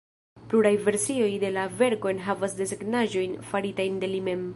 Pluraj 0.51 0.71
versioj 0.85 1.27
de 1.43 1.51
la 1.57 1.65
verko 1.81 2.11
enhavas 2.13 2.57
desegnaĵojn 2.63 3.37
faritajn 3.51 4.01
de 4.05 4.11
li 4.15 4.23
mem. 4.31 4.47